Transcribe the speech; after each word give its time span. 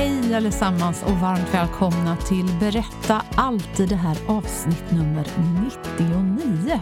Hej 0.00 0.34
allesammans 0.34 1.02
och 1.02 1.12
varmt 1.12 1.54
välkomna 1.54 2.16
till 2.16 2.46
Berätta 2.60 3.22
allt 3.34 3.80
i 3.80 3.86
det 3.86 3.96
här 3.96 4.18
avsnitt 4.26 4.90
nummer 4.90 5.26
99. 5.98 6.80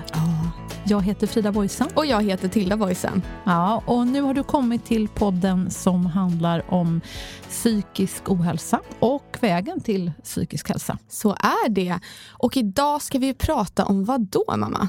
Jag 0.85 1.03
heter 1.03 1.27
Frida 1.27 1.53
Boysen. 1.53 1.89
Och 1.95 2.07
jag 2.07 2.23
heter 2.23 2.49
Tilda 2.49 2.77
Boysen. 2.77 3.23
Ja, 3.45 3.83
och 3.87 4.07
nu 4.07 4.21
har 4.21 4.35
du 4.35 4.43
kommit 4.43 4.85
till 4.85 5.09
podden 5.09 5.71
som 5.71 6.07
handlar 6.07 6.75
om 6.75 7.01
psykisk 7.49 8.31
ohälsa 8.31 8.81
och 8.99 9.37
vägen 9.41 9.81
till 9.81 10.13
psykisk 10.23 10.69
hälsa. 10.69 10.99
Så 11.09 11.31
är 11.31 11.69
det. 11.69 12.01
Och 12.31 12.57
idag 12.57 13.03
ska 13.03 13.19
vi 13.19 13.35
prata 13.35 13.85
om 13.85 14.05
vad 14.05 14.21
då, 14.21 14.45
mamma? 14.57 14.89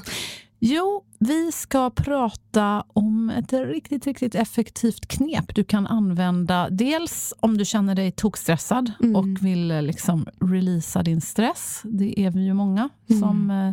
Jo, 0.62 1.04
vi 1.18 1.52
ska 1.52 1.90
prata 1.90 2.84
om 2.92 3.30
ett 3.30 3.52
riktigt, 3.52 4.06
riktigt 4.06 4.34
effektivt 4.34 5.08
knep 5.08 5.54
du 5.54 5.64
kan 5.64 5.86
använda. 5.86 6.70
Dels 6.70 7.34
om 7.40 7.58
du 7.58 7.64
känner 7.64 7.94
dig 7.94 8.10
tokstressad 8.12 8.92
Mm. 9.02 9.16
och 9.16 9.44
vill 9.46 9.70
eh, 9.70 9.82
liksom 9.82 10.26
releasa 10.40 11.02
din 11.02 11.20
stress. 11.20 11.80
Det 11.84 12.20
är 12.20 12.30
vi 12.30 12.44
ju 12.44 12.54
många 12.54 12.88
Mm. 13.10 13.20
som... 13.22 13.50
eh, 13.50 13.72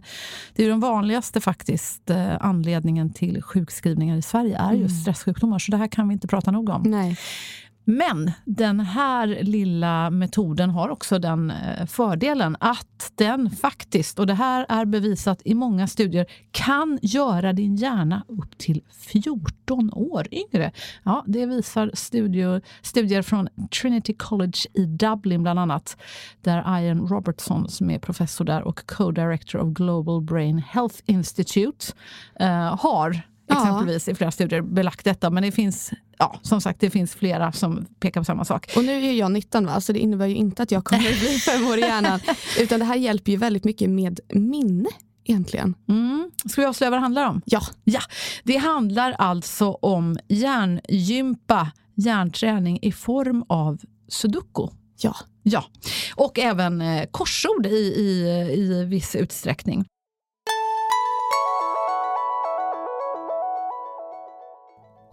Det 0.55 0.63
är 0.65 0.69
den 0.69 0.79
vanligaste 0.79 1.41
faktiskt 1.41 2.09
eh, 2.09 2.37
anledningen 2.41 3.13
till 3.13 3.41
sjukskrivningar 3.41 4.17
i 4.17 4.21
Sverige 4.21 4.57
är 4.57 4.69
Mm. 4.69 4.81
just 4.81 5.01
stresssjukdomar. 5.01 5.59
Så 5.59 5.71
det 5.71 5.77
här 5.77 5.87
kan 5.87 6.07
vi 6.07 6.13
inte 6.13 6.27
prata 6.27 6.51
nog 6.51 6.69
om. 6.69 6.81
Nej. 6.85 7.17
Men 7.89 8.31
den 8.45 8.79
här 8.79 9.27
lilla 9.27 10.09
metoden 10.09 10.69
har 10.69 10.89
också 10.89 11.19
den 11.19 11.51
eh, 11.51 11.85
fördelen 11.85 12.57
att 12.59 13.11
den 13.15 13.49
faktiskt, 13.51 14.19
och 14.19 14.27
det 14.27 14.33
här 14.33 14.65
är 14.69 14.85
bevisat 14.85 15.41
i 15.45 15.53
många 15.53 15.87
studier, 15.87 16.25
kan 16.51 16.99
göra 17.01 17.53
din 17.53 17.75
hjärna 17.75 18.23
upp 18.27 18.57
till 18.57 18.81
14 18.91 19.93
år 19.93 20.27
yngre. 20.31 20.71
Ja, 21.03 21.23
det 21.27 21.45
visar 21.45 21.91
studier, 21.93 22.61
studier 22.81 23.21
från 23.21 23.49
Trinity 23.81 24.13
College 24.13 24.59
i 24.73 24.85
Dublin 24.85 25.43
bland 25.43 25.59
annat, 25.59 25.97
där 26.41 26.79
Ian 26.81 27.07
Robertson 27.07 27.69
som 27.69 27.89
är 27.89 27.99
professor 27.99 28.45
där 28.45 28.61
och 28.63 28.85
co-director 28.87 29.59
of 29.59 29.73
Global 29.73 30.21
Brain 30.21 30.57
Health 30.59 30.95
Institute 31.05 31.85
eh, 32.39 32.75
har 32.79 33.21
Ja. 33.49 33.55
exempelvis 33.55 34.07
i 34.07 34.15
flera 34.15 34.31
studier 34.31 34.61
belagt 34.61 35.03
detta. 35.05 35.29
Men 35.29 35.43
det 35.43 35.51
finns, 35.51 35.91
ja, 36.17 36.39
som 36.41 36.61
sagt, 36.61 36.79
det 36.79 36.89
finns 36.89 37.15
flera 37.15 37.51
som 37.51 37.85
pekar 37.99 38.21
på 38.21 38.25
samma 38.25 38.45
sak. 38.45 38.71
Och 38.75 38.83
nu 38.83 39.05
är 39.05 39.13
jag 39.13 39.31
19, 39.31 39.65
va? 39.65 39.81
så 39.81 39.93
det 39.93 39.99
innebär 39.99 40.27
ju 40.27 40.35
inte 40.35 40.63
att 40.63 40.71
jag 40.71 40.85
kommer 40.85 41.11
att 41.11 41.19
bli 41.19 41.39
fem 41.45 41.67
år 41.67 41.77
i 41.77 41.81
hjärnan. 41.81 42.19
Utan 42.59 42.79
det 42.79 42.85
här 42.85 42.95
hjälper 42.95 43.31
ju 43.31 43.37
väldigt 43.37 43.63
mycket 43.63 43.89
med 43.89 44.19
minne 44.29 44.89
egentligen. 45.25 45.75
Mm. 45.89 46.31
Ska 46.45 46.61
vi 46.61 46.67
avslöja 46.67 46.91
vad 46.91 46.99
det 46.99 47.01
handlar 47.01 47.29
om? 47.29 47.41
Ja. 47.45 47.61
Ja, 47.83 48.01
det 48.43 48.57
handlar 48.57 49.11
alltså 49.11 49.71
om 49.71 50.17
hjärngympa, 50.27 51.71
hjärnträning 51.95 52.79
i 52.81 52.91
form 52.91 53.45
av 53.47 53.79
sudoku. 54.07 54.67
Ja. 55.01 55.15
Ja, 55.43 55.65
och 56.15 56.39
även 56.39 56.81
eh, 56.81 57.05
korsord 57.11 57.65
i, 57.65 57.69
i, 57.69 58.27
i 58.53 58.85
viss 58.85 59.15
utsträckning. 59.15 59.85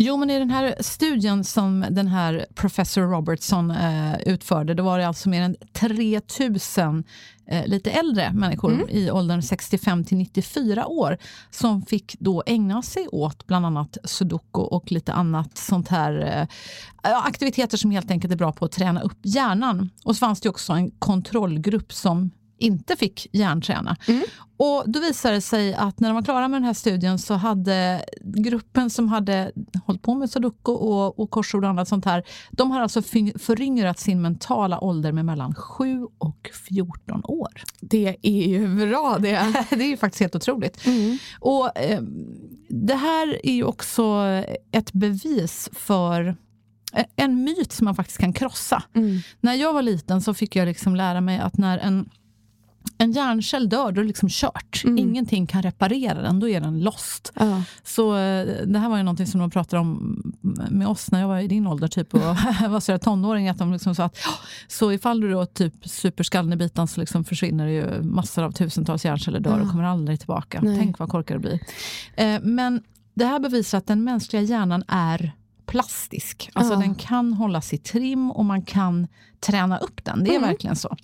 Jo, 0.06 0.16
men 0.16 0.30
i 0.30 0.38
den 0.38 0.50
här 0.50 0.74
studien 0.80 1.44
som 1.44 1.86
den 1.90 2.06
här 2.06 2.46
professor 2.54 3.02
Robertson 3.02 3.70
eh, 3.70 4.14
utförde, 4.26 4.74
då 4.74 4.82
var 4.82 4.98
det 4.98 5.06
alltså 5.06 5.28
mer 5.28 5.42
än 5.42 5.56
3000 5.72 7.04
eh, 7.46 7.66
lite 7.66 7.90
äldre 7.90 8.32
människor 8.32 8.90
i 8.90 9.10
åldern 9.10 9.42
65 9.42 10.04
till 10.04 10.16
94 10.16 10.86
år 10.86 11.18
som 11.50 11.82
fick 11.82 12.16
då 12.18 12.42
ägna 12.46 12.82
sig 12.82 13.08
åt 13.08 13.46
bland 13.46 13.66
annat 13.66 13.98
sudoku 14.04 14.60
och 14.60 14.92
lite 14.92 15.12
annat 15.12 15.58
sånt 15.58 15.88
här 15.88 16.48
eh, 17.02 17.26
aktiviteter 17.26 17.76
som 17.76 17.90
helt 17.90 18.10
enkelt 18.10 18.32
är 18.32 18.36
bra 18.36 18.52
på 18.52 18.64
att 18.64 18.72
träna 18.72 19.02
upp 19.02 19.18
hjärnan. 19.22 19.90
Och 20.04 20.16
så 20.16 20.20
fanns 20.20 20.40
det 20.40 20.48
också 20.48 20.72
en 20.72 20.90
kontrollgrupp 20.90 21.92
som 21.92 22.30
inte 22.58 22.96
fick 22.96 23.28
hjärnträna. 23.32 23.96
Och 24.56 24.84
då 24.86 25.00
visade 25.00 25.34
det 25.34 25.40
sig 25.40 25.74
att 25.74 26.00
när 26.00 26.08
de 26.08 26.14
var 26.14 26.22
klara 26.22 26.48
med 26.48 26.56
den 26.56 26.64
här 26.66 26.74
studien 26.74 27.18
så 27.18 27.34
hade 27.34 28.04
gruppen 28.22 28.90
som 28.90 29.08
hade 29.08 29.52
hållit 29.86 30.02
på 30.02 30.14
med 30.14 30.30
sudoku 30.30 30.72
och, 30.72 31.18
och 31.20 31.30
korsord 31.30 31.64
och 31.64 31.70
annat 31.70 31.88
sånt 31.88 32.04
här, 32.04 32.22
de 32.50 32.70
har 32.70 32.80
alltså 32.80 33.02
föryngrat 33.38 33.98
sin 33.98 34.22
mentala 34.22 34.80
ålder 34.80 35.12
med 35.12 35.24
mellan 35.24 35.54
7 35.54 36.06
och 36.18 36.50
14 36.68 37.20
år. 37.24 37.62
Det 37.80 38.16
är 38.22 38.46
ju 38.48 38.86
bra 38.86 39.18
det. 39.20 39.54
Det 39.70 39.84
är 39.84 39.88
ju 39.88 39.96
faktiskt 39.96 40.20
helt 40.20 40.36
otroligt. 40.36 40.80
Och 41.40 41.78
eh, 41.78 42.00
Det 42.68 42.94
här 42.94 43.46
är 43.46 43.52
ju 43.52 43.64
också 43.64 44.24
ett 44.72 44.92
bevis 44.92 45.68
för 45.72 46.36
en 47.16 47.44
myt 47.44 47.72
som 47.72 47.84
man 47.84 47.94
faktiskt 47.94 48.18
kan 48.18 48.32
krossa. 48.32 48.82
När 49.40 49.54
jag 49.54 49.72
var 49.72 49.82
liten 49.82 50.20
så 50.22 50.34
fick 50.34 50.56
jag 50.56 50.66
liksom 50.66 50.96
lära 50.96 51.20
mig 51.20 51.38
att 51.38 51.56
när 51.58 51.78
en 51.78 52.10
en 52.98 53.12
hjärncell 53.12 53.68
dör, 53.68 53.92
då 53.92 54.00
är 54.00 54.04
det 54.04 54.08
liksom 54.08 54.28
kört. 54.28 54.82
Ingenting 54.84 55.46
kan 55.46 55.62
reparera 55.62 56.22
den, 56.22 56.40
då 56.40 56.48
är 56.48 56.60
den 56.60 56.80
lost. 56.80 57.32
Ja. 57.34 57.62
Så 57.82 58.16
eh, 58.16 58.46
det 58.66 58.78
här 58.78 58.88
var 58.88 58.96
ju 58.96 59.02
någonting 59.02 59.26
som 59.26 59.40
de 59.40 59.50
pratade 59.50 59.80
om 59.80 60.22
med 60.70 60.88
oss 60.88 61.10
när 61.10 61.20
jag 61.20 61.28
var 61.28 61.38
i 61.38 61.46
din 61.48 61.66
ålder 61.66 61.88
typ 61.88 62.14
och 62.14 62.20
var 62.68 62.80
så 62.80 62.92
där 62.92 62.98
tonåring. 62.98 63.48
Att 63.48 63.58
de 63.58 63.72
liksom 63.72 63.94
sa 63.94 64.04
att 64.04 64.18
"Ja, 64.24 64.30
så 64.68 64.92
ifall 64.92 65.20
du 65.20 65.30
då 65.30 65.46
typ 65.46 65.88
super 65.88 66.24
skallen 66.24 66.52
i 66.52 66.56
bitan 66.56 66.88
så 66.88 67.00
liksom 67.00 67.24
försvinner 67.24 67.66
det 67.66 67.72
ju 67.72 68.02
massor 68.02 68.42
av 68.42 68.52
tusentals 68.52 69.04
hjärnceller 69.04 69.40
dör 69.40 69.60
och 69.60 69.70
kommer 69.70 69.84
aldrig 69.84 70.18
tillbaka. 70.18 70.60
Nej. 70.62 70.78
Tänk 70.78 70.98
vad 70.98 71.08
korkad 71.08 71.36
du 71.36 71.40
blir. 71.40 71.60
Eh, 72.16 72.40
Men 72.42 72.82
det 73.14 73.24
här 73.24 73.38
bevisar 73.40 73.78
att 73.78 73.86
den 73.86 74.04
mänskliga 74.04 74.42
hjärnan 74.42 74.84
är 74.88 75.32
plastisk. 75.66 76.50
Alltså 76.52 76.72
Ja. 76.74 76.78
den 76.78 76.94
kan 76.94 77.32
hållas 77.32 77.72
i 77.72 77.78
trim 77.78 78.30
och 78.30 78.44
man 78.44 78.62
kan 78.62 79.06
träna 79.40 79.78
upp 79.78 80.04
den. 80.04 80.24
Det 80.24 80.34
är 80.34 80.40
verkligen 80.40 80.76
så. 80.76 80.96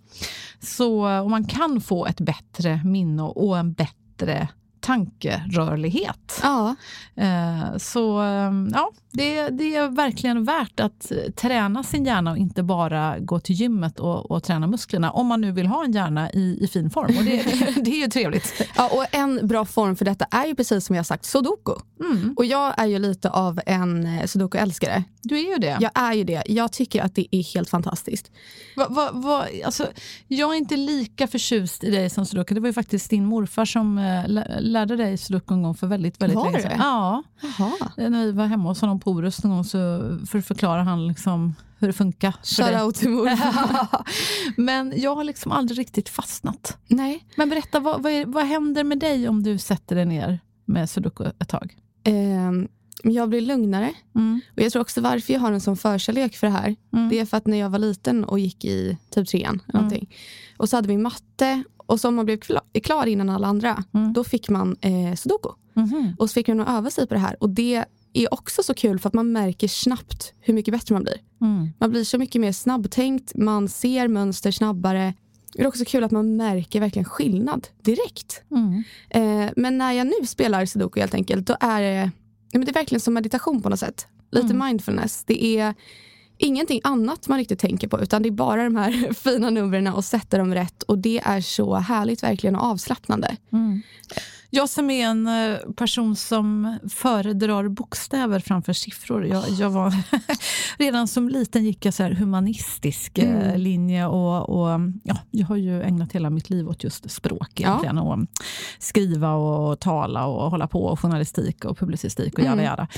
så. 0.61 1.21
Och 1.23 1.31
man 1.31 1.45
kan 1.45 1.81
få 1.81 2.07
ett 2.07 2.21
bättre 2.21 2.81
minne 2.85 3.23
och 3.23 3.59
en 3.59 3.73
bättre 3.73 4.49
tankerörlighet. 4.81 6.30
Ja. 6.43 6.75
Eh, 7.17 7.77
Så 7.79 8.21
eh, 8.23 8.53
ja, 8.73 8.91
det, 9.13 9.49
det 9.49 9.77
är 9.77 9.89
verkligen 9.89 10.45
värt 10.45 10.81
att 10.81 11.11
eh, 11.13 11.33
träna 11.33 11.83
sin 11.83 12.05
hjärna 12.05 12.31
och 12.31 12.37
inte 12.39 12.63
bara 12.63 13.19
gå 13.19 13.41
till 13.41 13.55
gymmet 13.55 14.01
och, 14.01 14.31
och 14.31 14.43
träna 14.43 14.67
musklerna. 14.67 15.11
Om 15.11 15.27
man 15.27 15.41
nu 15.41 15.53
vill 15.53 15.67
ha 15.67 15.85
en 15.85 15.93
hjärna 15.93 16.33
i, 16.33 16.59
i 16.65 16.69
fin 16.69 16.91
form. 16.91 17.19
Och 17.19 17.25
det, 17.25 17.43
det 17.85 17.91
är 17.91 18.01
ju 18.01 18.07
trevligt. 18.09 18.53
Ja, 18.77 18.89
och 18.93 19.15
en 19.15 19.47
bra 19.49 19.65
form 19.65 19.97
för 19.97 20.05
detta 20.05 20.25
är 20.31 20.47
ju 20.47 20.55
precis 20.55 20.85
som 20.87 20.97
jag 20.97 21.07
sagt, 21.07 21.25
sudoku. 21.25 21.73
Och 22.37 22.45
jag 22.45 22.75
är 22.81 22.87
ju 22.87 22.99
lite 22.99 23.31
av 23.31 23.61
en 23.67 24.07
eh, 24.07 24.25
sudoku-älskare. 24.27 25.05
Du 25.23 25.39
är 25.39 25.53
ju 25.53 25.57
det. 25.59 25.77
Jag 25.81 25.91
är 25.95 26.13
ju 26.13 26.25
det. 26.25 26.43
Jag 26.47 26.73
tycker 26.73 27.03
att 27.03 27.15
det 27.15 27.37
är 27.37 27.55
helt 27.55 27.71
fantastiskt. 27.71 28.31
Va, 28.77 28.87
va, 28.91 29.11
va, 29.13 29.45
alltså, 29.65 29.87
jag 30.29 30.51
är 30.53 30.55
inte 30.59 30.77
lika 30.77 31.27
förtjust 31.27 31.85
i 31.85 31.91
dig 31.91 32.11
som 32.11 32.27
sudoku. 32.27 32.55
Det 32.55 32.61
var 32.61 32.69
ju 32.69 32.73
faktiskt 32.73 33.11
din 33.11 33.25
morfar 33.25 33.65
som 33.65 33.97
lä- 34.29 34.61
lärde 34.61 34.97
dig 34.97 35.17
sudoku 35.19 35.55
en 35.55 35.63
gång 35.63 35.75
för 35.75 35.87
väldigt, 35.87 36.20
väldigt 36.21 36.37
Var 36.37 36.45
länge 36.45 36.57
det? 36.57 36.63
sedan. 36.63 36.77
Ja, 36.79 37.23
Jaha. 37.59 37.73
när 37.97 38.27
vi 38.27 38.33
var 38.33 38.47
hemma 38.47 38.69
hos 38.69 38.81
honom 38.81 39.01
på 39.01 39.11
Orust 39.11 39.45
någon 39.45 39.53
gång 39.53 39.65
så 39.65 39.79
för 40.27 40.39
att 40.39 40.47
förklara 40.47 40.83
han 40.83 41.07
liksom 41.09 41.55
hur 41.79 41.87
det 41.87 41.93
funkar. 41.93 42.35
Shoutout 42.43 42.95
till. 42.95 43.11
Men 44.57 44.93
jag 44.97 45.15
har 45.17 45.25
liksom 45.25 45.53
aldrig 45.53 45.79
riktigt 45.79 46.09
fastnat. 46.09 46.79
Nej. 46.89 47.27
Men 47.37 47.49
berätta, 47.51 47.81
vad, 47.81 48.03
vad, 48.03 48.13
är, 48.13 48.27
vad 48.27 48.45
händer 48.47 48.85
med 48.85 48.99
dig 48.99 49.29
om 49.29 49.43
du 49.43 49.59
sätter 49.59 49.97
dig 49.97 50.05
ner 50.05 50.39
med 50.65 50.91
sudoku 50.91 51.25
ett 51.39 51.49
tag? 51.49 51.77
Ehm, 52.05 52.69
jag 53.03 53.29
blir 53.29 53.41
lugnare. 53.41 53.91
Mm. 54.15 54.41
Och 54.57 54.63
Jag 54.63 54.73
tror 54.73 54.83
också 54.83 55.01
varför 55.01 55.33
jag 55.33 55.41
har 55.41 55.53
en 55.53 55.61
sån 55.61 55.77
förkärlek 55.77 56.37
för 56.37 56.47
det 56.47 56.53
här. 56.53 56.77
Mm. 56.93 57.09
Det 57.09 57.19
är 57.19 57.27
för 57.27 57.37
att 57.37 57.47
när 57.47 57.57
jag 57.57 57.71
var 57.71 57.79
liten 57.79 58.25
och 58.25 58.39
gick 58.39 58.65
i 58.65 58.99
typ 59.11 59.29
trean. 59.29 59.63
Någonting, 59.67 60.15
och 60.57 60.69
så 60.69 60.77
hade 60.77 60.89
vi 60.89 60.97
matte. 60.97 61.63
Och 61.87 62.01
så 62.01 62.09
om 62.09 62.15
man 62.15 62.25
blev 62.25 62.39
kla- 62.39 62.81
klar 62.83 63.07
innan 63.07 63.29
alla 63.31 63.47
andra, 63.47 63.85
Mm. 63.95 64.13
då 64.13 64.25
fick 64.25 64.49
man 64.49 64.77
eh, 64.81 65.15
sudoku. 65.17 65.49
Mhm. 65.81 66.15
Och 66.19 66.31
så 66.31 66.35
fick 66.35 66.49
man 66.49 66.61
öva 66.61 66.91
sig 66.91 67.07
på 67.07 67.15
det 67.15 67.21
här. 67.21 67.37
Och 67.41 67.51
det 67.51 67.85
är 68.13 68.35
också 68.35 68.63
så 68.63 68.75
kul 68.75 68.99
för 68.99 69.09
att 69.09 69.15
man 69.15 69.33
märker 69.33 69.69
snabbt 69.69 70.35
hur 70.41 70.55
mycket 70.55 70.73
bättre 70.75 70.93
man 70.95 71.03
blir. 71.03 71.21
Mm. 71.41 71.69
Man 71.79 71.91
blir 71.91 72.05
så 72.05 72.19
mycket 72.19 72.41
mer 72.41 72.53
snabbtänkt, 72.53 73.33
man 73.35 73.69
ser 73.69 74.09
mönster 74.09 74.51
snabbare. 74.51 75.15
Det 75.53 75.63
är 75.63 75.67
också 75.67 75.85
kul 75.85 76.05
att 76.05 76.11
man 76.11 76.37
märker 76.37 76.81
verkligen 76.81 77.05
skillnad 77.05 77.69
direkt. 77.83 78.43
Mm. 78.51 78.85
Eh, 79.11 79.51
men 79.57 79.79
när 79.79 79.93
jag 79.93 80.07
nu 80.07 80.27
spelar 80.27 80.67
sudoku 80.67 81.01
helt 81.01 81.15
enkelt, 81.15 81.47
då 81.47 81.57
är 81.61 81.83
det, 81.83 82.11
men 82.53 82.65
det 82.65 82.71
är 82.71 82.75
verkligen 82.75 83.01
som 83.01 83.15
meditation 83.15 83.63
på 83.63 83.69
något 83.69 83.79
sätt. 83.79 84.07
Lite 84.33 84.55
mindfulness. 84.55 85.25
Det 85.25 85.45
är 85.45 85.75
ingenting 86.39 86.81
annat 86.85 87.29
man 87.29 87.39
riktigt 87.39 87.59
tänker 87.59 87.89
på, 87.89 88.01
utan 88.01 88.23
det 88.23 88.29
är 88.29 88.31
bara 88.31 88.65
de 88.65 88.77
här 88.77 89.13
fina 89.15 89.51
numren 89.51 89.87
och 89.87 90.05
sätta 90.05 90.39
dem 90.39 90.55
rätt. 90.55 90.83
Och 90.83 90.99
det 90.99 91.21
är 91.25 91.41
så 91.41 91.75
härligt 91.75 92.23
verkligen 92.23 92.57
och 92.57 92.63
avslappnande. 92.63 93.37
Mm. 93.53 93.83
Jag 94.53 94.69
som 94.69 94.91
är 94.91 95.07
en 95.07 95.27
eh, 95.27 95.59
person 95.77 96.17
som 96.17 96.79
föredrar 96.89 97.69
bokstäver 97.69 98.41
framför 98.41 98.73
siffror. 98.73 99.27
Jag, 99.27 99.45
jag 99.49 99.71
var, 99.71 99.95
redan 100.79 101.09
som 101.09 101.29
liten 101.29 101.65
gick 101.65 101.85
jag 101.85 101.95
så 101.95 102.05
humanistisk 102.05 103.19
eh, 103.19 103.31
Mm. 103.31 103.61
linje 103.61 104.07
och, 104.07 104.49
och 104.49 104.81
ja, 105.03 105.17
jag 105.31 105.47
har 105.47 105.57
ju 105.57 105.83
ägnat 105.83 106.13
hela 106.13 106.31
mitt 106.31 106.51
liv 106.51 106.69
åt 106.69 106.85
just 106.85 107.11
språk 107.11 107.61
egentligen. 107.61 107.99
Och 107.99 108.19
skriva 108.79 109.35
och 109.35 109.81
tala 109.81 110.27
och 110.27 110.51
hålla 110.51 110.67
på 110.67 110.85
och 110.85 111.01
journalistik 111.01 111.65
och 111.65 111.79
publicistik 111.79 112.39
och 112.39 112.45
jada 112.45 112.63
jada. 112.63 112.89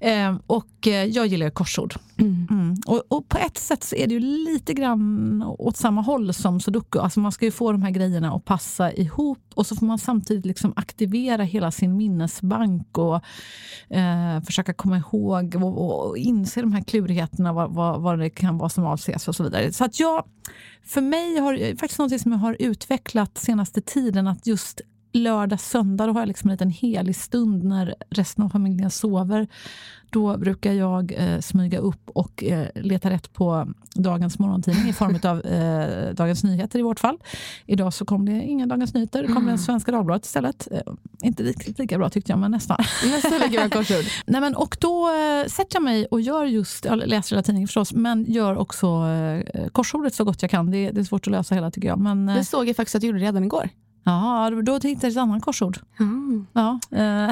Eh, 0.00 0.36
och 0.46 0.86
eh, 0.86 1.04
jag 1.04 1.26
gillar 1.26 1.50
korsord. 1.50 1.94
Mm. 2.18 2.46
Och, 2.86 3.02
och 3.08 3.28
på 3.28 3.38
ett 3.38 3.58
sätt 3.58 3.84
så 3.84 3.96
är 3.96 4.06
det 4.06 4.14
ju 4.14 4.20
lite 4.20 4.74
grann 4.74 5.42
åt 5.58 5.76
samma 5.76 6.00
håll 6.00 6.34
som 6.34 6.60
sudoku. 6.60 6.98
Alltså 6.98 7.20
man 7.20 7.32
ska 7.32 7.44
ju 7.44 7.50
få 7.50 7.72
de 7.72 7.82
här 7.82 7.90
grejerna 7.90 8.32
att 8.32 8.44
passa 8.44 8.92
ihop 8.92 9.38
och 9.54 9.66
så 9.66 9.76
får 9.76 9.86
man 9.86 9.98
samtidigt 9.98 10.46
liksom 10.46 10.72
aktivera 10.76 11.42
hela 11.42 11.70
sin 11.70 11.96
minnesbank 11.96 12.98
och 12.98 13.14
eh, 13.96 14.42
försöka 14.46 14.74
komma 14.74 14.98
ihåg 14.98 15.54
och, 15.54 16.08
och 16.08 16.18
inse 16.18 16.60
de 16.60 16.72
här 16.72 16.82
klurigheterna, 16.82 17.52
vad, 17.52 17.74
vad, 17.74 18.00
vad 18.00 18.18
det 18.18 18.30
kan 18.30 18.58
vara 18.58 18.68
som 18.68 18.86
avses 18.86 19.28
och 19.28 19.36
så 19.36 19.42
vidare. 19.42 19.72
Så 19.72 19.84
att 19.84 20.00
jag, 20.00 20.24
för 20.84 21.00
mig 21.00 21.38
har 21.38 21.54
eh, 21.62 21.76
faktiskt 21.76 21.98
något 21.98 22.20
som 22.20 22.32
jag 22.32 22.38
har 22.38 22.56
utvecklat 22.58 23.38
senaste 23.38 23.80
tiden, 23.80 24.26
att 24.26 24.46
just 24.46 24.80
lördag, 25.12 25.60
söndag, 25.60 26.06
då 26.06 26.12
har 26.12 26.20
jag 26.20 26.28
liksom 26.28 26.50
en 26.50 26.54
liten 26.54 26.70
helig 26.70 27.16
stund 27.16 27.64
när 27.64 27.94
resten 28.10 28.44
av 28.44 28.48
familjen 28.48 28.90
sover. 28.90 29.48
Då 30.10 30.38
brukar 30.38 30.72
jag 30.72 31.14
eh, 31.18 31.40
smyga 31.40 31.78
upp 31.78 32.10
och 32.14 32.44
eh, 32.44 32.66
leta 32.74 33.10
rätt 33.10 33.32
på 33.32 33.68
dagens 33.94 34.38
morgontidning 34.38 34.88
i 34.88 34.92
form 34.92 35.18
av 35.22 35.46
eh, 35.46 36.14
Dagens 36.14 36.44
Nyheter 36.44 36.78
i 36.78 36.82
vårt 36.82 37.00
fall. 37.00 37.18
Idag 37.66 37.94
så 37.94 38.04
kom 38.04 38.26
det 38.26 38.32
inga 38.32 38.66
Dagens 38.66 38.94
Nyheter, 38.94 39.22
det 39.22 39.32
kom 39.32 39.46
det 39.46 39.52
en 39.52 39.58
Svenska 39.58 39.92
Dagbladet 39.92 40.24
istället. 40.24 40.68
Eh, 40.70 40.80
inte 41.22 41.42
riktigt 41.42 41.78
lika 41.78 41.98
bra 41.98 42.10
tyckte 42.10 42.32
jag, 42.32 42.38
men 42.38 42.50
nästan. 42.50 42.76
Nästan 43.04 43.40
lika 43.50 43.68
bra 43.68 43.78
korsord. 43.78 44.04
Nej, 44.26 44.40
men, 44.40 44.56
och 44.56 44.76
då 44.80 45.08
eh, 45.08 45.46
sätter 45.46 45.76
jag 45.76 45.82
mig 45.82 46.06
och 46.06 46.20
gör 46.20 46.44
just, 46.44 46.84
jag 46.84 46.98
läser 47.08 47.36
hela 47.36 47.42
tidningen 47.42 47.68
förstås, 47.68 47.92
men 47.92 48.24
gör 48.24 48.56
också 48.56 48.86
eh, 49.06 49.68
korsordet 49.68 50.14
så 50.14 50.24
gott 50.24 50.42
jag 50.42 50.50
kan. 50.50 50.70
Det, 50.70 50.90
det 50.90 51.00
är 51.00 51.04
svårt 51.04 51.26
att 51.26 51.30
lösa 51.30 51.54
hela 51.54 51.70
tycker 51.70 51.88
jag. 51.88 51.98
Men, 51.98 52.26
Det 52.26 52.44
såg 52.44 52.68
jag 52.68 52.76
faktiskt 52.76 52.94
att 52.94 53.00
du 53.00 53.06
gjorde 53.06 53.18
redan 53.18 53.44
igår. 53.44 53.68
Ja, 54.04 54.50
då 54.62 54.72
hittade 54.72 54.98
jag 55.00 55.10
ett 55.10 55.16
annat 55.16 55.42
korsord. 55.42 55.78
Ja, 56.52 56.80
eh, 56.92 57.30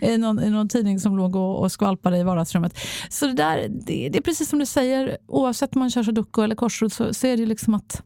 i, 0.10 0.18
någon, 0.18 0.42
I 0.42 0.50
någon 0.50 0.68
tidning 0.68 1.00
som 1.00 1.16
låg 1.16 1.36
och, 1.36 1.60
och 1.60 1.72
skvalpade 1.72 2.18
i 2.18 2.22
vardagsrummet. 2.22 2.78
Så 3.08 3.26
det, 3.26 3.32
där, 3.32 3.68
det, 3.68 4.08
det 4.08 4.18
är 4.18 4.22
precis 4.22 4.48
som 4.48 4.58
du 4.58 4.66
säger, 4.66 5.18
oavsett 5.26 5.76
om 5.76 5.80
man 5.80 5.90
kör 5.90 6.02
sudoku 6.02 6.42
eller 6.42 6.54
korsord 6.54 6.92
så, 6.92 7.14
så 7.14 7.26
är 7.26 7.36
det 7.36 7.46
liksom 7.46 7.74
att 7.74 8.02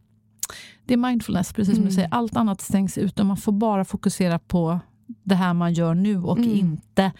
det 0.84 0.94
är 0.94 0.99
mindfulness, 0.99 1.52
precis 1.52 1.75
som 1.75 1.84
du 1.84 1.90
säger. 1.90 2.08
Allt 2.10 2.37
annat 2.37 2.60
stängs 2.60 2.99
ut 2.99 3.20
och 3.20 3.26
man 3.26 3.37
får 3.37 3.52
bara 3.52 3.84
fokusera 3.84 4.38
på 4.38 4.81
det 5.22 5.34
här 5.34 5.55
man 5.55 5.72
gör 5.72 5.94
nu 5.94 6.22
och 6.22 6.38
inte 6.38 7.12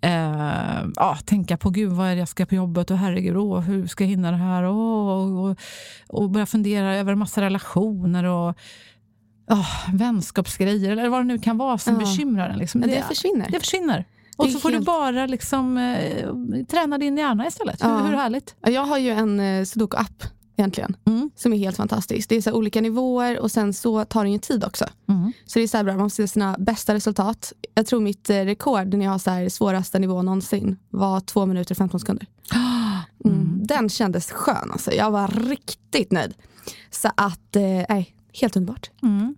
eh, 0.00 0.84
ja, 0.96 1.18
tänka 1.24 1.56
på 1.56 1.70
gud 1.70 1.92
vad 1.92 2.06
är 2.06 2.14
det 2.14 2.18
jag 2.18 2.28
ska 2.28 2.46
på 2.46 2.54
jobbet 2.54 2.90
och 2.90 2.98
herregud, 2.98 3.36
åh, 3.36 3.60
hur 3.60 3.86
ska 3.86 4.04
jag 4.04 4.08
hinna 4.08 4.30
det 4.30 4.36
här? 4.36 4.64
Åh, 4.64 5.08
och, 5.08 5.50
och, 5.50 5.58
och 6.08 6.30
börja 6.30 6.46
fundera 6.46 6.96
över 6.96 7.12
en 7.12 7.18
massa 7.18 7.40
relationer 7.40 8.24
och 8.24 8.56
oh, 9.48 9.94
vänskapsgrejer 9.94 10.90
eller 10.92 11.08
vad 11.08 11.20
det 11.20 11.24
nu 11.24 11.38
kan 11.38 11.58
vara 11.58 11.78
som 11.78 11.94
Ja. 11.94 12.00
bekymrar 12.00 12.48
en. 12.48 12.58
Liksom. 12.58 12.80
Men 12.80 12.90
det 12.90 13.02
försvinner. 13.08 13.48
Det 13.50 13.60
försvinner. 13.60 14.04
Och 14.36 14.46
Det 14.46 14.52
så 14.52 14.58
får 14.58 14.68
du 14.68 14.74
helt- 14.74 14.86
bara 14.86 15.26
liksom, 15.26 15.78
eh, 15.78 16.64
träna 16.70 16.98
din 16.98 17.16
hjärna 17.18 17.46
istället. 17.46 17.76
Ja. 17.80 17.98
Hur, 17.98 18.08
hur 18.08 18.16
härligt? 18.16 18.54
Ja, 18.60 18.70
Jag 18.70 18.84
har 18.84 18.98
ju 18.98 19.10
en 19.10 19.40
eh, 19.40 19.64
sudoku-app 19.64 20.24
egentligen. 20.56 20.96
Mm. 21.06 21.30
Som 21.36 21.52
är 21.52 21.56
helt 21.56 21.76
fantastisk. 21.76 22.28
Det 22.28 22.36
är 22.36 22.40
så 22.42 22.52
olika 22.52 22.80
nivåer 22.80 23.38
och 23.40 23.50
sen 23.50 23.72
så 23.74 24.04
tar 24.04 24.24
den 24.24 24.32
ju 24.32 24.38
tid 24.38 24.64
också. 24.64 24.86
Mm. 25.08 25.32
Så 25.46 25.58
det 25.58 25.62
är 25.62 25.68
så 25.68 25.84
bra, 25.84 25.94
man 25.96 26.10
ser 26.10 26.26
sina 26.26 26.56
bästa 26.58 26.94
resultat. 26.94 27.52
Jag 27.74 27.86
tror 27.86 28.00
mitt 28.00 28.30
eh, 28.30 28.34
rekord 28.36 28.94
när 28.94 29.04
jag 29.04 29.12
har 29.12 29.18
så 29.18 29.30
här 29.30 29.48
svåraste 29.48 29.98
nivå 29.98 30.22
någonsin 30.22 30.76
var 30.90 31.20
två 31.20 31.46
minuter 31.46 31.72
och 31.74 31.78
15 31.78 32.00
sekunder. 32.00 32.26
Mm. 33.24 33.66
Den 33.66 33.88
kändes 33.88 34.30
skön 34.30 34.70
alltså. 34.72 34.92
Jag 34.92 35.10
var 35.10 35.28
riktigt 35.28 36.12
nöjd. 36.12 36.34
Så 36.90 37.08
att, 37.14 37.56
eh, 37.56 37.96
helt 38.40 38.56
underbart. 38.56 38.90
Mm. 39.02 39.36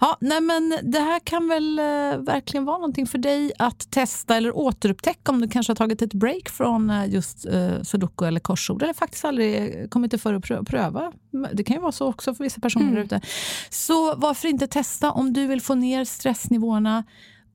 Ja, 0.00 0.16
nej 0.20 0.40
men 0.40 0.78
det 0.82 0.98
här 0.98 1.20
kan 1.20 1.48
väl 1.48 1.78
eh, 1.78 1.84
verkligen 2.18 2.64
vara 2.64 2.78
någonting 2.78 3.06
för 3.06 3.18
dig 3.18 3.52
att 3.58 3.90
testa 3.90 4.36
eller 4.36 4.56
återupptäcka 4.56 5.32
om 5.32 5.40
du 5.40 5.48
kanske 5.48 5.70
har 5.70 5.76
tagit 5.76 6.02
ett 6.02 6.14
break 6.14 6.48
från 6.48 6.90
eh, 6.90 7.08
just 7.08 7.46
eh, 7.46 7.82
sudoku 7.82 8.24
eller 8.24 8.40
korsord 8.40 8.82
eller 8.82 8.92
faktiskt 8.92 9.24
aldrig 9.24 9.90
kommit 9.90 10.10
till 10.10 10.20
för 10.20 10.34
att 10.34 10.44
prö- 10.44 10.64
pröva. 10.64 11.12
Det 11.52 11.64
kan 11.64 11.76
ju 11.76 11.82
vara 11.82 11.92
så 11.92 12.06
också 12.06 12.34
för 12.34 12.44
vissa 12.44 12.60
personer 12.60 12.94
där 12.94 13.02
ute. 13.02 13.20
Så 13.70 14.14
varför 14.16 14.48
inte 14.48 14.66
testa 14.66 15.10
om 15.10 15.32
du 15.32 15.46
vill 15.46 15.60
få 15.60 15.74
ner 15.74 16.04
stressnivåerna 16.04 17.04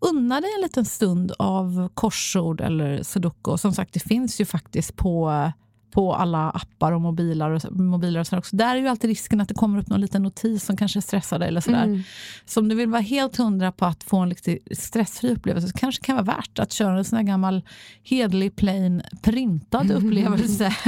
Unna 0.06 0.42
dig 0.42 0.50
en 0.56 0.62
liten 0.62 0.86
stund 0.86 1.32
av 1.40 1.90
korsord 1.94 2.62
eller 2.62 3.04
sudoku. 3.04 3.58
Som 3.58 3.74
sagt, 3.74 3.94
det 3.94 4.00
finns 4.00 4.42
ju 4.42 4.46
faktiskt 4.46 4.96
på 4.96 5.52
på 5.92 6.16
alla 6.16 6.50
appar 6.50 6.92
och 6.92 7.02
mobiler. 7.02 7.50
Och, 7.50 7.62
mobiler 7.72 8.20
och 8.20 8.28
sådär 8.28 8.40
också. 8.40 8.56
Där 8.56 8.76
är 8.76 8.80
ju 8.80 8.88
alltid 8.88 9.08
risken 9.08 9.42
att 9.42 9.48
det 9.48 9.54
kommer 9.54 9.80
upp 9.80 9.88
någon 9.88 10.02
liten 10.02 10.24
notis 10.24 10.66
som 10.66 10.78
kanske 10.78 11.02
stressar 11.02 11.40
dig. 11.40 11.48
Eller 11.48 11.62
sådär. 11.62 12.04
Så 12.46 12.60
om 12.60 12.70
du 12.70 12.76
vill 12.76 12.90
vara 12.90 13.02
helt 13.02 13.38
hundra 13.38 13.72
på 13.72 13.86
att 13.86 14.04
få 14.04 14.18
en 14.18 14.30
lite 14.30 14.58
stressfri 14.72 15.32
upplevelse 15.32 15.68
så 15.68 15.78
kanske 15.78 16.02
det 16.02 16.06
kan 16.06 16.16
vara 16.16 16.26
värt 16.26 16.60
att 16.60 16.72
köra 16.72 16.98
en 16.98 17.06
sån 17.06 17.18
här 17.18 17.24
gammal 17.24 17.62
hedlig, 18.04 18.56
plain, 18.56 19.02
printad 19.22 19.92
upplevelse. 19.92 20.76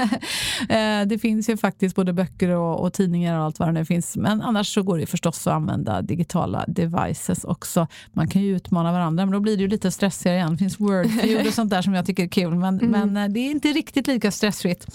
Eh, 0.70 1.06
det 1.06 1.20
finns 1.20 1.50
ju 1.50 1.58
faktiskt 1.58 1.96
både 1.96 2.14
böcker 2.14 2.50
och, 2.50 2.80
och 2.80 2.94
tidningar 2.94 3.40
och 3.40 3.46
allt 3.46 3.60
vad 3.60 3.68
det 3.68 3.72
nu 3.72 3.86
finns. 3.86 4.18
Men 4.18 4.42
annars 4.42 4.74
så 4.74 4.84
går 4.84 4.98
det 4.98 5.06
förstås 5.06 5.48
att 5.48 5.54
använda 5.54 6.02
digitala 6.02 6.66
devices 6.68 7.44
också. 7.44 7.88
Man 8.12 8.28
kan 8.28 8.42
ju 8.42 8.56
utmana 8.56 8.92
varandra, 8.92 9.26
men 9.26 9.34
då 9.34 9.40
blir 9.40 9.58
det 9.58 9.62
ju 9.62 9.68
lite 9.68 9.92
stressigare 9.92 10.38
igen. 10.38 10.52
Det 10.52 10.58
finns 10.58 10.80
Wordfeud 10.80 11.48
och 11.48 11.54
sånt 11.54 11.70
där 11.70 11.82
som 11.82 11.94
jag 11.94 12.06
tycker 12.06 12.24
är 12.24 12.28
kul, 12.28 12.56
men, 12.56 12.76
men 12.76 13.18
eh, 13.18 13.28
det 13.28 13.40
är 13.40 13.52
inte 13.52 13.68
riktigt 13.68 14.08
lika 14.08 14.32
stressfritt. 14.32 14.93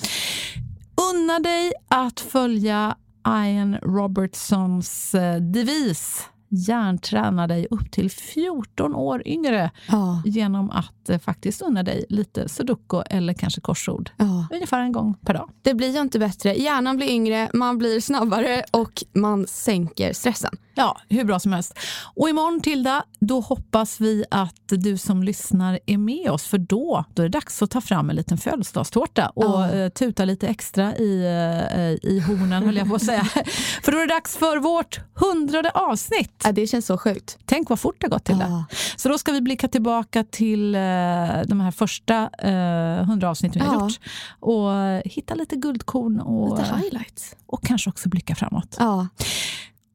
Unna 1.13 1.39
dig 1.39 1.73
att 1.89 2.21
följa 2.21 2.97
Ian 3.29 3.77
Robertsons 3.83 5.15
eh, 5.15 5.37
devis 5.41 6.29
Hjärnträna 6.51 7.47
dig 7.47 7.67
upp 7.71 7.91
till 7.91 8.11
14 8.11 8.95
år 8.95 9.23
yngre 9.27 9.71
Ja. 9.89 10.23
genom 10.25 10.71
att 10.71 11.09
eh, 11.11 11.19
faktiskt 11.19 11.63
unna 11.63 11.83
dig 11.83 12.05
lite 12.09 12.49
sudoku 12.49 13.03
eller 13.11 13.33
kanske 13.35 13.61
korsord. 13.61 14.11
Ja. 14.17 14.47
Ungefär 14.51 14.81
en 14.81 14.93
gång 14.93 15.15
per 15.21 15.35
dag. 15.35 15.51
Det 15.63 15.75
blir 15.75 15.91
ju 15.95 16.01
inte 16.01 16.19
bättre. 16.19 16.55
Hjärnan 16.55 16.97
blir 16.97 17.07
yngre, 17.11 17.51
man 17.55 17.79
blir 17.79 18.01
snabbare 18.01 18.65
och 18.71 19.05
man 19.15 19.47
sänker 19.47 20.13
stressen. 20.13 20.57
Ja, 20.75 21.01
hur 21.09 21.25
bra 21.25 21.39
som 21.39 21.53
helst. 21.53 21.79
Och 22.15 22.29
imorgon 22.29 22.61
Tilda, 22.61 23.05
då 23.21 23.41
hoppas 23.41 24.01
vi 24.01 24.25
att 24.31 24.55
du 24.69 24.99
som 24.99 25.23
lyssnar 25.23 25.79
är 25.87 25.99
med 25.99 26.31
oss 26.31 26.45
för 26.47 26.59
då, 26.59 27.05
då 27.15 27.23
är 27.23 27.29
det 27.29 27.39
dags 27.39 27.63
att 27.63 27.71
ta 27.71 27.81
fram 27.81 28.11
en 28.11 28.17
liten 28.17 28.39
födelsedagstårta 28.39 29.29
och 29.29 29.65
eh, 29.67 29.89
tuta 29.89 30.25
lite 30.25 30.47
extra 30.49 30.97
i, 30.97 31.25
eh, 31.25 32.11
i 32.11 32.21
hornen 32.27 32.63
höll 32.63 32.77
jag 32.77 32.89
på 32.89 32.95
att 32.95 33.03
säga. 33.03 33.25
för 33.85 33.93
då 33.93 33.99
är 33.99 34.07
det 34.07 34.15
dags 34.15 34.37
för 34.37 34.57
vårt 34.59 35.01
hundrade 35.15 35.71
avsnitt. 35.71 36.43
Ja, 36.45 36.53
det 36.53 36.67
känns 36.67 36.87
så 36.87 36.99
sjukt. 36.99 37.39
Tänk 37.45 37.69
vad 37.71 37.81
fort 37.81 37.97
det 38.01 38.07
har 38.07 38.11
gått 38.11 38.25
Tilda. 38.25 38.49
Ja. 38.49 38.65
Så 38.97 39.09
då 39.09 39.19
ska 39.19 39.33
vi 39.33 39.41
blicka 39.41 39.69
tillbaka 39.69 40.25
till 40.25 40.75
eh, 40.75 40.81
de 41.47 41.61
här 41.61 41.71
första 41.71 42.31
hundra 43.07 43.31
avsnitten 43.31 43.63
vi 43.63 43.69
har 43.69 43.75
Ja. 43.75 43.83
gjort 43.85 44.01
och 44.41 44.73
hitta 45.11 45.35
lite 45.35 45.57
guldkorn 45.57 46.21
och, 46.21 46.59
Lite 46.59 46.75
highlights. 46.77 47.37
och 47.47 47.63
kanske 47.65 47.91
också 47.91 48.09
blicka 48.09 48.35
framåt. 48.35 48.79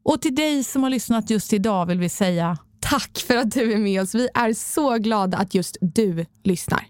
Och 0.06 0.22
till 0.22 0.36
dig 0.36 0.64
som 0.64 0.84
har 0.84 0.90
lyssnat 0.90 1.30
just 1.30 1.54
idag 1.54 1.86
vill 1.86 2.00
vi 2.00 2.10
säga 2.10 2.58
Tack 2.94 3.24
för 3.28 3.38
att 3.38 3.52
du 3.52 3.74
är 3.74 3.78
med 3.78 4.02
oss. 4.02 4.16
Vi 4.16 4.30
är 4.34 4.54
så 4.54 4.98
glada 4.98 5.38
att 5.38 5.54
just 5.54 5.78
du 5.82 6.26
lyssnar. 6.44 6.86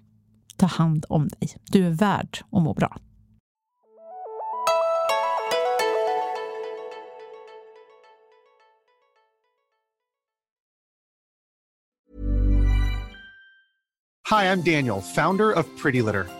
ta 0.57 0.65
hand 0.65 1.05
om 1.09 1.27
dig. 1.27 1.57
Du 1.63 1.85
är 1.85 1.89
värd 1.89 2.39
att 2.51 2.61
må 2.61 2.73
bra. 2.73 2.97
Hi, 14.29 14.49
I'm 14.49 14.63
Daniel, 14.63 15.01
founder 15.01 15.59
of 15.59 15.65
Pretty 15.81 16.01
Litter. 16.01 16.25